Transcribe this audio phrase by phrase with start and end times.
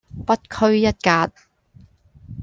[0.25, 1.31] 不拘一格